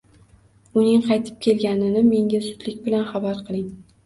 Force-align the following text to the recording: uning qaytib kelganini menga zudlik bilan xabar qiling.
uning 0.81 1.03
qaytib 1.07 1.37
kelganini 1.47 2.03
menga 2.09 2.41
zudlik 2.47 2.81
bilan 2.89 3.07
xabar 3.13 3.45
qiling. 3.53 3.71